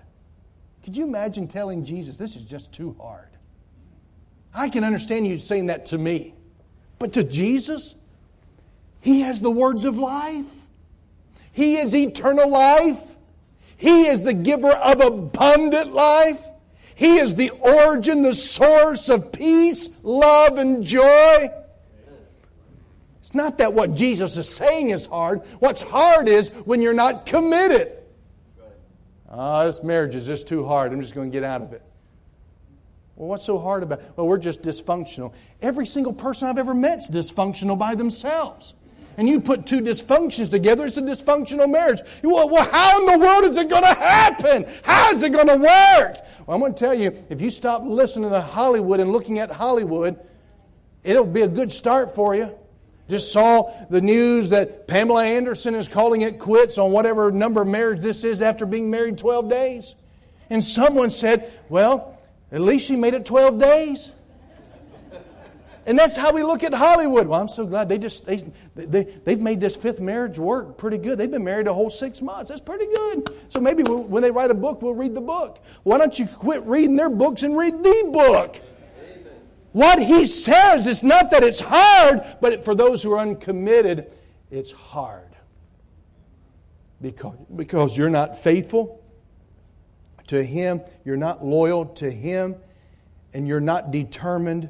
[0.84, 3.30] Could you imagine telling Jesus, this is just too hard?
[4.54, 6.36] I can understand you saying that to me.
[7.00, 7.96] But to Jesus,
[9.02, 10.63] He has the words of life.
[11.54, 13.00] He is eternal life.
[13.78, 16.44] He is the giver of abundant life.
[16.96, 21.50] He is the origin, the source of peace, love, and joy.
[23.20, 25.42] It's not that what Jesus is saying is hard.
[25.60, 27.92] What's hard is when you're not committed.
[29.30, 30.92] Ah, oh, this marriage is just too hard.
[30.92, 31.82] I'm just going to get out of it.
[33.16, 34.12] Well, what's so hard about it?
[34.16, 35.34] Well, we're just dysfunctional.
[35.62, 38.76] Every single person I've ever met is dysfunctional by themselves.
[39.18, 42.02] And you put two dysfunctions together, it's a dysfunctional marriage.
[42.24, 44.66] Well, well how in the world is it going to happen?
[44.84, 46.18] How is it going to work?
[46.46, 49.52] Well, I'm going to tell you, if you stop listening to Hollywood and looking at
[49.52, 50.20] Hollywood,
[51.04, 52.52] it'll be a good start for you.
[53.10, 57.68] Just saw the news that Pamela Anderson is calling it quits on whatever number of
[57.68, 59.96] marriage this is after being married 12 days.
[60.50, 62.20] And someone said, well,
[62.52, 64.12] at least she made it 12 days.
[65.86, 67.28] And that's how we look at Hollywood.
[67.28, 68.44] Well, I'm so glad they just they,
[68.76, 71.18] they they've made this fifth marriage work pretty good.
[71.18, 72.50] They've been married a whole six months.
[72.50, 73.36] That's pretty good.
[73.50, 75.62] So maybe we'll, when they write a book, we'll read the book.
[75.84, 78.62] Why don't you quit reading their books and read the book?
[79.74, 84.16] What he says is not that it's hard, but for those who are uncommitted,
[84.52, 85.36] it's hard.
[87.02, 89.04] Because, because you're not faithful
[90.28, 92.56] to him, you're not loyal to him,
[93.34, 94.70] and you're not determined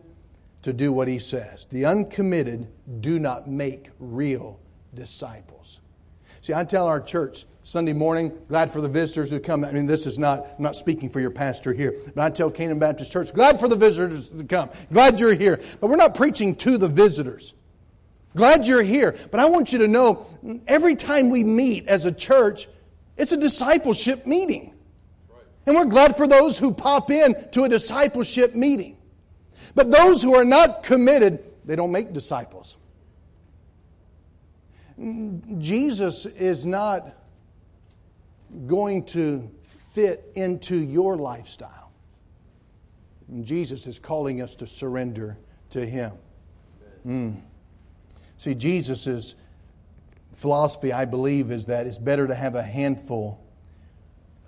[0.64, 1.68] to do what he says.
[1.70, 2.68] The uncommitted
[3.02, 4.60] do not make real
[4.94, 5.80] disciples.
[6.42, 9.64] See, I tell our church Sunday morning, glad for the visitors who come.
[9.64, 12.52] I mean, this is not, I'm not speaking for your pastor here, but I tell
[12.52, 14.70] Canaan Baptist Church, glad for the visitors to come.
[14.92, 15.62] Glad you're here.
[15.80, 17.54] But we're not preaching to the visitors.
[18.36, 19.16] Glad you're here.
[19.32, 20.26] But I want you to know
[20.68, 22.68] every time we meet as a church,
[23.16, 24.74] it's a discipleship meeting.
[25.66, 28.98] And we're glad for those who pop in to a discipleship meeting.
[29.76, 32.78] But those who are not committed, they don't make disciples.
[35.58, 37.14] Jesus is not
[38.68, 39.50] going to
[39.94, 41.92] fit into your lifestyle.
[43.42, 45.38] Jesus is calling us to surrender
[45.72, 46.12] to Him.
[47.06, 47.42] Mm.
[48.38, 49.36] See, Jesus'
[50.34, 53.44] philosophy, I believe, is that it's better to have a handful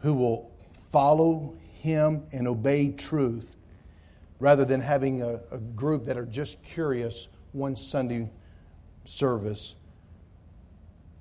[0.01, 0.51] who will
[0.91, 3.56] follow Him and obey truth
[4.39, 8.30] rather than having a, a group that are just curious one Sunday
[9.06, 9.76] service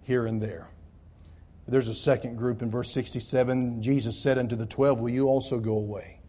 [0.03, 0.69] here and there.
[1.67, 3.81] There's a second group in verse 67.
[3.81, 6.21] Jesus said unto the twelve, Will you also go away?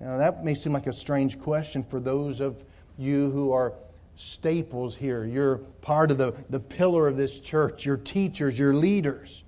[0.00, 2.64] Now, that may seem like a strange question for those of
[2.98, 3.74] you who are
[4.16, 5.24] staples here.
[5.24, 9.44] You're part of the, the pillar of this church, your teachers, your leaders.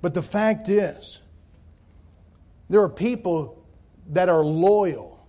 [0.00, 1.20] But the fact is,
[2.68, 3.63] there are people
[4.10, 5.26] that are loyal,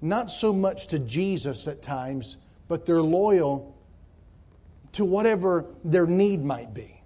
[0.00, 3.76] not so much to Jesus at times, but they're loyal
[4.92, 7.02] to whatever their need might be.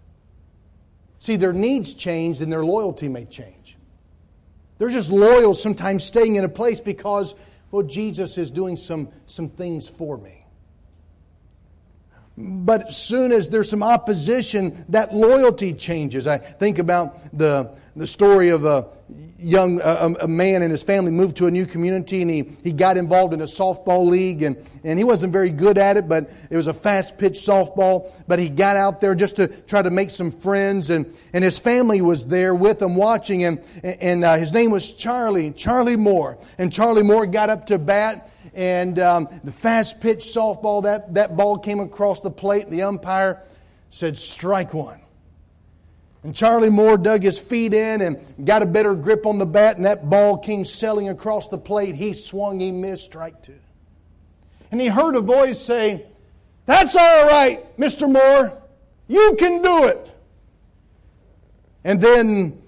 [1.18, 3.76] See, their needs change and their loyalty may change.
[4.78, 7.34] They're just loyal sometimes staying in a place because,
[7.70, 10.45] well, Jesus is doing some, some things for me.
[12.38, 16.27] But as soon as there's some opposition, that loyalty changes.
[16.27, 18.88] I think about the, the story of a
[19.38, 22.72] young a, a, man and his family moved to a new community and he, he
[22.72, 26.29] got involved in a softball league and, and he wasn't very good at it but
[26.51, 28.12] it was a fast pitch softball.
[28.27, 31.59] But he got out there just to try to make some friends and, and his
[31.59, 33.61] family was there with him watching him.
[33.83, 36.38] And, and uh, his name was charlie charlie moore.
[36.59, 41.36] And charlie moore got up to bat and um, the fast pitch softball that, that
[41.36, 43.40] ball came across the plate the umpire
[43.90, 45.00] said strike one
[46.26, 49.76] and Charlie Moore dug his feet in and got a better grip on the bat,
[49.76, 51.94] and that ball came sailing across the plate.
[51.94, 53.54] He swung, he missed, strike two.
[54.72, 56.04] And he heard a voice say,
[56.64, 58.10] That's all right, Mr.
[58.10, 58.60] Moore.
[59.06, 60.10] You can do it.
[61.84, 62.60] And then,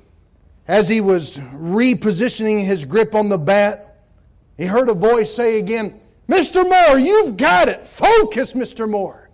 [0.69, 3.88] as he was repositioning his grip on the bat,
[4.59, 6.69] he heard a voice say again, Mr.
[6.69, 7.87] Moore, you've got it.
[7.87, 8.89] Focus, Mr.
[8.89, 9.31] Moore.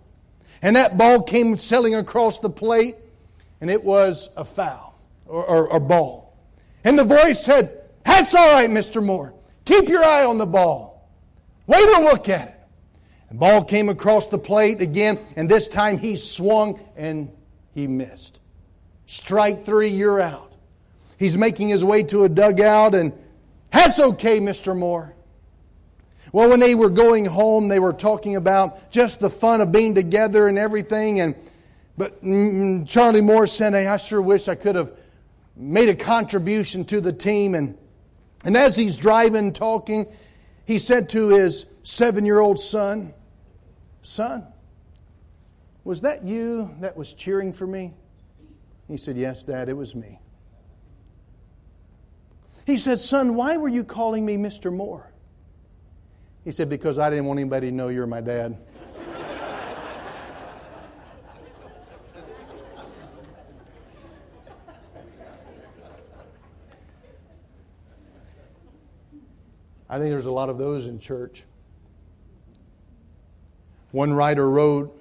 [0.61, 2.95] And that ball came sailing across the plate
[3.59, 6.37] and it was a foul or, or, or ball.
[6.83, 9.03] And the voice said, That's all right, Mr.
[9.03, 9.33] Moore.
[9.65, 11.09] Keep your eye on the ball.
[11.65, 12.59] Wait and look at it.
[13.29, 17.31] The ball came across the plate again, and this time he swung and
[17.73, 18.39] he missed.
[19.07, 20.53] Strike three, you're out.
[21.17, 23.13] He's making his way to a dugout, and
[23.71, 24.77] that's okay, Mr.
[24.77, 25.14] Moore.
[26.35, 29.95] Well, when they were going home, they were talking about just the fun of being
[29.95, 31.33] together and everything, and
[31.97, 34.91] but mm, Charlie Moore said, hey, I sure wish I could have
[35.55, 37.55] made a contribution to the team.
[37.55, 37.77] And,
[38.43, 40.07] and as he's driving, talking,
[40.65, 43.13] he said to his seven year old son,
[44.01, 44.45] Son,
[45.85, 47.93] was that you that was cheering for me?
[48.89, 50.19] He said, Yes, Dad, it was me.
[52.65, 54.69] He said, Son, why were you calling me Mr.
[54.69, 55.13] Moore?
[56.45, 58.55] He said, Because I didn't want anybody to know you're my dad.
[69.87, 71.43] I think there's a lot of those in church.
[73.91, 74.93] One writer wrote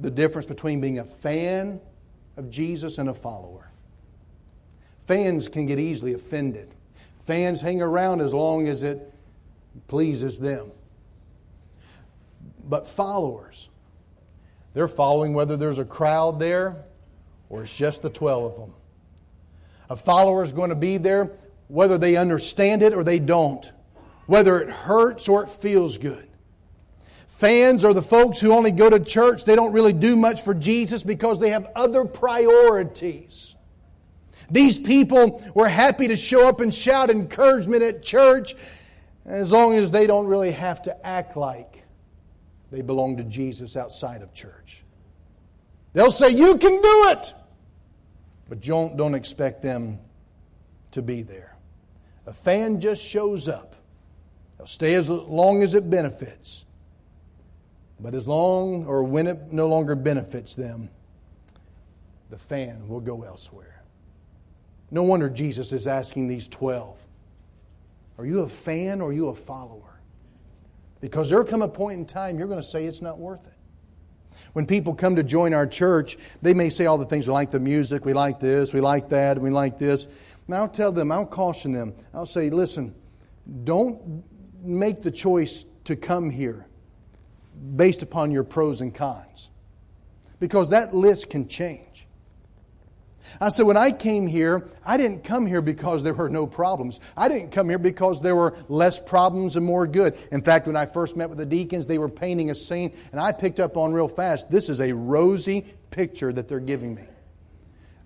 [0.00, 1.80] the difference between being a fan
[2.36, 3.70] of Jesus and a follower.
[5.06, 6.68] Fans can get easily offended.
[7.20, 9.12] Fans hang around as long as it
[9.88, 10.70] pleases them.
[12.68, 13.68] But followers,
[14.72, 16.84] they're following whether there's a crowd there
[17.48, 18.74] or it's just the 12 of them.
[19.90, 21.30] A follower is going to be there
[21.68, 23.72] whether they understand it or they don't,
[24.26, 26.28] whether it hurts or it feels good.
[27.28, 29.44] Fans are the folks who only go to church.
[29.44, 33.54] They don't really do much for Jesus because they have other priorities.
[34.50, 38.54] These people were happy to show up and shout encouragement at church
[39.24, 41.83] as long as they don't really have to act like
[42.74, 44.82] they belong to Jesus outside of church.
[45.92, 47.32] They'll say, You can do it,
[48.48, 50.00] but don't, don't expect them
[50.90, 51.56] to be there.
[52.26, 53.76] A fan just shows up,
[54.58, 56.64] they'll stay as long as it benefits.
[58.00, 60.90] But as long or when it no longer benefits them,
[62.28, 63.84] the fan will go elsewhere.
[64.90, 67.06] No wonder Jesus is asking these 12
[68.18, 69.93] Are you a fan or are you a follower?
[71.04, 73.52] Because there'll come a point in time you're going to say it's not worth it.
[74.54, 77.50] When people come to join our church, they may say all the things we like
[77.50, 80.08] the music, we like this, we like that, we like this.
[80.46, 82.94] And I'll tell them, I'll caution them, I'll say, listen,
[83.64, 84.24] don't
[84.62, 86.66] make the choice to come here
[87.76, 89.50] based upon your pros and cons.
[90.40, 92.03] Because that list can change.
[93.40, 97.00] I said, when I came here, I didn't come here because there were no problems.
[97.16, 100.16] I didn't come here because there were less problems and more good.
[100.30, 103.20] In fact, when I first met with the deacons, they were painting a scene, and
[103.20, 107.04] I picked up on real fast this is a rosy picture that they're giving me.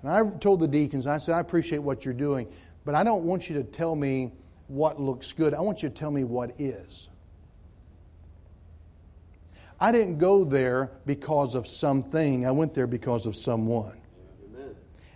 [0.03, 2.49] And I told the deacons, I said, I appreciate what you're doing,
[2.85, 4.33] but I don't want you to tell me
[4.69, 5.55] what looks good.
[5.55, 7.09] I want you to tell me what is.
[9.81, 13.97] I didn't go there because of something, I went there because of someone.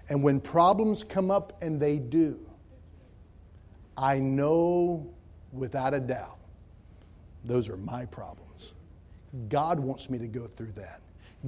[0.08, 2.38] And when problems come up, and they do,
[3.96, 5.12] I know
[5.52, 6.38] without a doubt
[7.44, 8.74] those are my problems.
[9.48, 11.00] God wants me to go through that.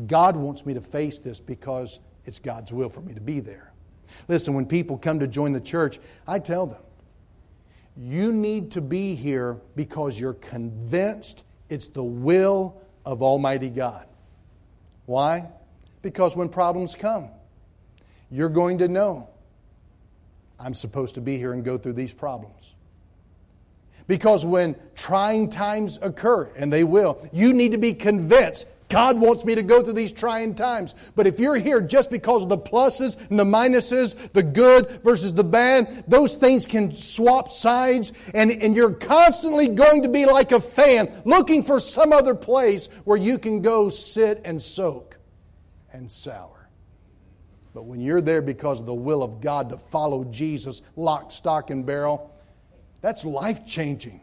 [0.06, 3.72] God wants me to face this because it's God's will for me to be there.
[4.28, 6.82] Listen, when people come to join the church, I tell them,
[7.96, 14.06] you need to be here because you're convinced it's the will of Almighty God.
[15.06, 15.48] Why?
[16.02, 17.30] Because when problems come,
[18.30, 19.28] you're going to know
[20.58, 22.74] I'm supposed to be here and go through these problems.
[24.06, 29.44] Because when trying times occur, and they will, you need to be convinced God wants
[29.44, 30.94] me to go through these trying times.
[31.16, 35.34] But if you're here just because of the pluses and the minuses, the good versus
[35.34, 40.52] the bad, those things can swap sides, and, and you're constantly going to be like
[40.52, 45.16] a fan looking for some other place where you can go sit and soak
[45.92, 46.53] and sour.
[47.74, 51.70] But when you're there because of the will of God to follow Jesus, lock, stock,
[51.70, 52.32] and barrel,
[53.00, 54.20] that's life changing.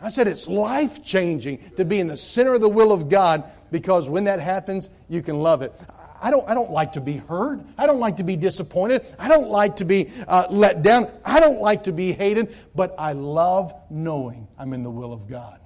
[0.00, 3.44] I said it's life changing to be in the center of the will of God
[3.70, 5.72] because when that happens, you can love it.
[6.20, 7.60] I don't, I don't like to be hurt.
[7.78, 9.04] I don't like to be disappointed.
[9.18, 11.10] I don't like to be uh, let down.
[11.24, 15.26] I don't like to be hated, but I love knowing I'm in the will of
[15.28, 15.60] God.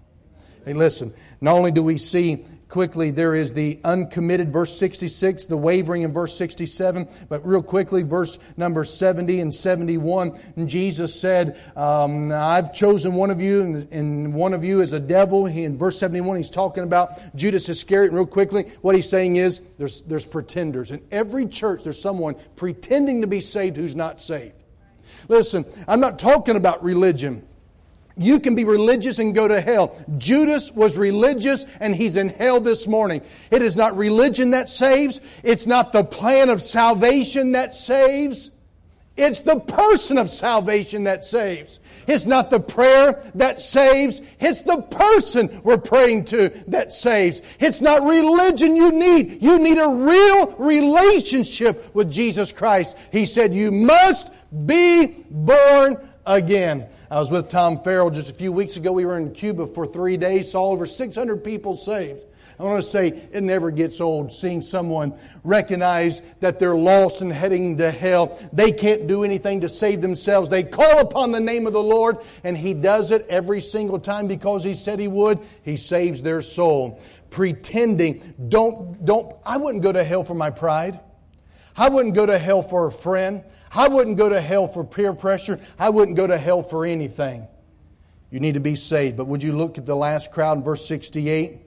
[0.64, 5.56] Hey, listen, not only do we see quickly, there is the uncommitted, verse 66, the
[5.56, 7.08] wavering in verse 67.
[7.28, 10.38] But real quickly, verse number 70 and 71.
[10.56, 15.00] And Jesus said, um, I've chosen one of you, and, one of you is a
[15.00, 15.46] devil.
[15.46, 18.10] He, in verse 71, he's talking about Judas Iscariot.
[18.10, 20.90] And real quickly, what he's saying is there's, there's pretenders.
[20.90, 24.54] In every church, there's someone pretending to be saved who's not saved.
[25.28, 27.47] Listen, I'm not talking about religion.
[28.18, 29.96] You can be religious and go to hell.
[30.18, 33.22] Judas was religious and he's in hell this morning.
[33.50, 35.20] It is not religion that saves.
[35.44, 38.50] It's not the plan of salvation that saves.
[39.16, 41.80] It's the person of salvation that saves.
[42.06, 44.22] It's not the prayer that saves.
[44.38, 47.42] It's the person we're praying to that saves.
[47.58, 49.42] It's not religion you need.
[49.42, 52.96] You need a real relationship with Jesus Christ.
[53.10, 54.30] He said you must
[54.66, 56.86] be born again.
[57.10, 58.92] I was with Tom Farrell just a few weeks ago.
[58.92, 62.22] We were in Cuba for three days, saw over 600 people saved.
[62.60, 67.32] I want to say it never gets old seeing someone recognize that they're lost and
[67.32, 68.38] heading to hell.
[68.52, 70.50] They can't do anything to save themselves.
[70.50, 74.28] They call upon the name of the Lord, and He does it every single time
[74.28, 75.38] because He said He would.
[75.62, 77.00] He saves their soul.
[77.30, 81.00] Pretending, don't, don't, I wouldn't go to hell for my pride.
[81.74, 83.44] I wouldn't go to hell for a friend.
[83.72, 85.60] I wouldn't go to hell for peer pressure.
[85.78, 87.46] I wouldn't go to hell for anything.
[88.30, 89.16] You need to be saved.
[89.16, 91.58] But would you look at the last crowd in verse 68?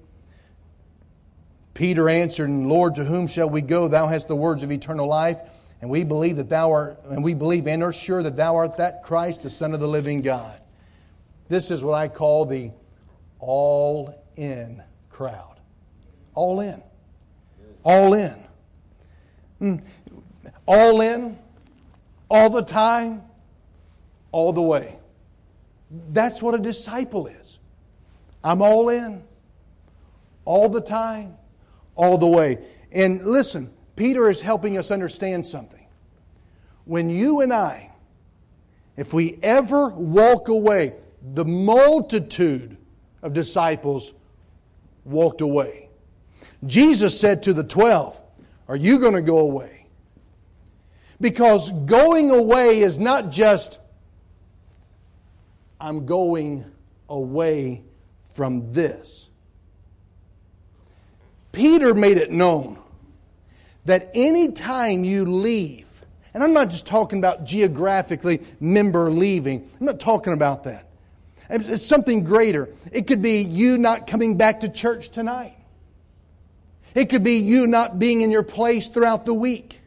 [1.73, 3.87] Peter answered, and Lord, to whom shall we go?
[3.87, 5.39] Thou hast the words of eternal life,
[5.79, 8.77] and we believe that thou art, and we believe and are sure that thou art
[8.77, 10.61] that Christ, the Son of the living God.
[11.47, 12.71] This is what I call the
[13.39, 15.59] all in crowd.
[16.33, 16.81] All in.
[17.83, 18.35] All in.
[19.59, 19.75] Hmm.
[20.65, 21.37] All in,
[22.31, 23.21] all the time,
[24.31, 24.95] all the way.
[26.13, 27.59] That's what a disciple is.
[28.41, 29.21] I'm all in,
[30.45, 31.35] all the time,
[31.93, 32.59] all the way.
[32.89, 35.85] And listen, Peter is helping us understand something.
[36.85, 37.91] When you and I,
[38.95, 40.93] if we ever walk away,
[41.33, 42.77] the multitude
[43.21, 44.13] of disciples
[45.03, 45.89] walked away.
[46.65, 48.21] Jesus said to the twelve,
[48.69, 49.80] Are you going to go away?
[51.21, 53.79] Because going away is not just,
[55.79, 56.65] I'm going
[57.07, 57.83] away
[58.33, 59.29] from this.
[61.51, 62.79] Peter made it known
[63.85, 65.87] that any time you leave,
[66.33, 70.87] and I'm not just talking about geographically member leaving, I'm not talking about that.
[71.49, 72.69] It's something greater.
[72.91, 75.57] It could be you not coming back to church tonight.
[76.95, 79.80] It could be you not being in your place throughout the week.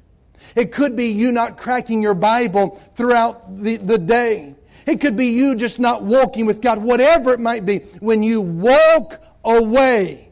[0.55, 4.55] It could be you not cracking your Bible throughout the, the day.
[4.87, 7.79] It could be you just not walking with God, whatever it might be.
[8.01, 10.31] When you walk away,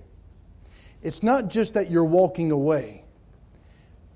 [1.03, 3.05] it's not just that you're walking away,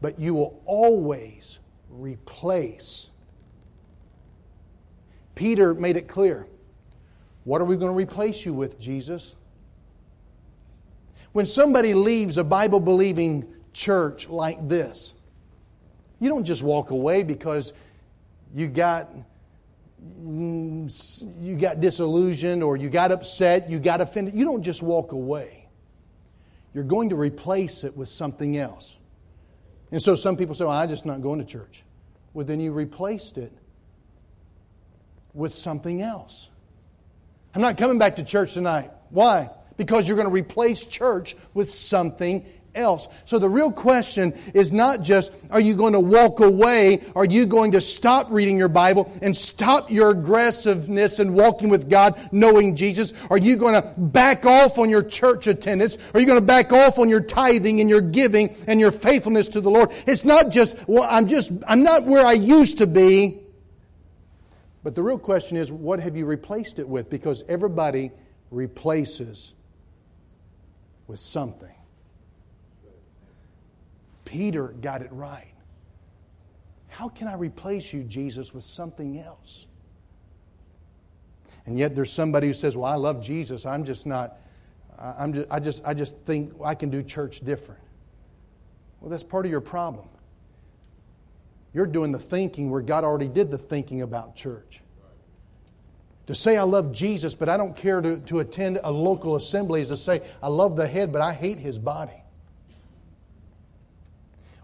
[0.01, 3.11] but you will always replace.
[5.34, 6.47] Peter made it clear.
[7.44, 9.34] What are we going to replace you with, Jesus?
[11.32, 15.14] When somebody leaves a Bible believing church like this,
[16.21, 17.73] you don't just walk away because
[18.55, 19.11] you got
[20.25, 24.35] you got disillusioned or you got upset, you got offended.
[24.35, 25.69] You don't just walk away.
[26.75, 28.99] You're going to replace it with something else.
[29.91, 31.83] And so some people say, well, I'm just not going to church.
[32.35, 33.53] Well, then you replaced it
[35.33, 36.49] with something else.
[37.55, 38.91] I'm not coming back to church tonight.
[39.11, 39.51] Why?
[39.77, 42.45] Because you're going to replace church with something
[42.77, 43.09] else.
[43.24, 47.03] So the real question is not just, are you going to walk away?
[47.16, 51.91] Are you going to stop reading your Bible and stop your aggressiveness and walking with
[51.91, 53.12] God, knowing Jesus?
[53.31, 55.99] Are you going to back off on your church attendance?
[56.14, 59.49] Are you going to back off on your tithing and your giving and your faithfulness
[59.49, 59.93] to the Lord?
[60.07, 63.41] It's not just, well, I'm just, I'm not where I used to be.
[64.83, 67.11] But the real question is, what have you replaced it with?
[67.11, 68.12] Because everybody
[68.53, 69.53] replaces
[71.09, 71.76] with something.
[74.27, 75.55] Peter got it right.
[76.89, 79.66] How can I replace you, Jesus, with something else?
[81.64, 83.64] And yet there's somebody who says, Well, I love Jesus.
[83.64, 84.39] I'm just not,
[84.99, 87.81] I'm just, I, just, I just think I can do church different.
[89.01, 90.09] Well, that's part of your problem.
[91.72, 94.83] You're doing the thinking where God already did the thinking about church.
[96.29, 99.81] To say I love Jesus, but I don't care to, to attend a local assembly
[99.81, 102.22] is to say I love the head, but I hate his body.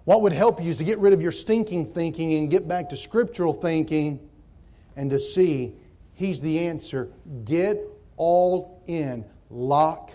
[0.05, 2.89] What would help you is to get rid of your stinking thinking and get back
[2.91, 4.19] to scriptural thinking
[4.97, 5.75] and to see
[6.15, 7.09] He's the answer.
[7.45, 7.81] Get
[8.17, 10.13] all in, lock,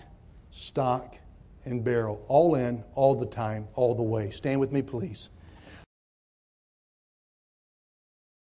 [0.50, 1.16] stock,
[1.64, 2.24] and barrel.
[2.28, 4.30] All in, all the time, all the way.
[4.30, 5.28] Stand with me, please.